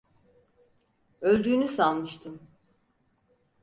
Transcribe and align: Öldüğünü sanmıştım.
Öldüğünü 1.21 1.67
sanmıştım. 1.67 2.47